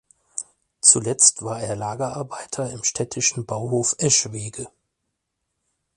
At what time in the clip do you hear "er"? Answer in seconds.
1.61-1.75